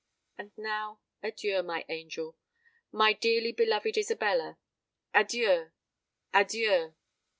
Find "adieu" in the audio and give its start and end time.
1.21-1.61